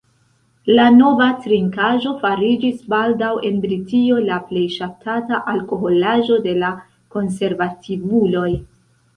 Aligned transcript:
La 0.77 0.85
nova 0.93 1.25
trinkaĵo 1.43 2.13
fariĝis 2.23 2.79
baldaŭ 2.95 3.29
en 3.49 3.61
Britio 3.67 4.17
la 4.31 4.39
plej 4.49 4.65
ŝatata 4.79 5.43
alkoholaĵo 5.55 6.39
de 6.49 6.57
la 6.65 6.75
konservativuloj. 7.19 8.51